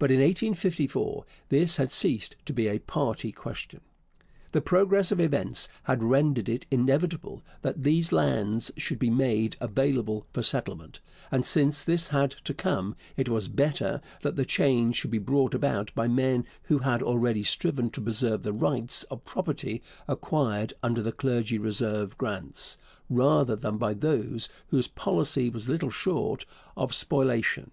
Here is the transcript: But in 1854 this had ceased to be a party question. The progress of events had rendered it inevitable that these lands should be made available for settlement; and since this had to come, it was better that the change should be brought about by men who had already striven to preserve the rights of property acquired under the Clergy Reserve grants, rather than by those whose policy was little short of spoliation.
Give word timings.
But 0.00 0.10
in 0.10 0.16
1854 0.18 1.24
this 1.50 1.76
had 1.76 1.92
ceased 1.92 2.34
to 2.46 2.52
be 2.52 2.66
a 2.66 2.80
party 2.80 3.30
question. 3.30 3.80
The 4.50 4.60
progress 4.60 5.12
of 5.12 5.20
events 5.20 5.68
had 5.84 6.02
rendered 6.02 6.48
it 6.48 6.66
inevitable 6.68 7.44
that 7.62 7.84
these 7.84 8.10
lands 8.10 8.72
should 8.76 8.98
be 8.98 9.08
made 9.08 9.56
available 9.60 10.26
for 10.32 10.42
settlement; 10.42 10.98
and 11.30 11.46
since 11.46 11.84
this 11.84 12.08
had 12.08 12.32
to 12.42 12.52
come, 12.54 12.96
it 13.16 13.28
was 13.28 13.46
better 13.46 14.00
that 14.22 14.34
the 14.34 14.44
change 14.44 14.96
should 14.96 15.12
be 15.12 15.18
brought 15.18 15.54
about 15.54 15.94
by 15.94 16.08
men 16.08 16.44
who 16.64 16.78
had 16.78 17.00
already 17.00 17.44
striven 17.44 17.88
to 17.90 18.00
preserve 18.00 18.42
the 18.42 18.52
rights 18.52 19.04
of 19.04 19.24
property 19.24 19.80
acquired 20.08 20.74
under 20.82 21.02
the 21.02 21.12
Clergy 21.12 21.56
Reserve 21.56 22.18
grants, 22.18 22.78
rather 23.08 23.54
than 23.54 23.78
by 23.78 23.94
those 23.94 24.48
whose 24.70 24.88
policy 24.88 25.48
was 25.50 25.68
little 25.68 25.90
short 25.90 26.44
of 26.76 26.92
spoliation. 26.92 27.70